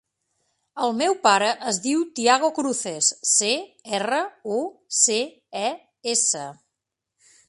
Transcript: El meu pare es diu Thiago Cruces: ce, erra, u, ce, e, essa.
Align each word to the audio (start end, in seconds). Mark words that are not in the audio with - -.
El 0.85 0.93
meu 1.01 1.15
pare 1.25 1.49
es 1.71 1.79
diu 1.83 1.99
Thiago 2.19 2.49
Cruces: 2.55 3.09
ce, 3.33 3.51
erra, 3.99 4.21
u, 4.55 4.57
ce, 5.01 5.19
e, 5.65 5.67
essa. 6.15 6.45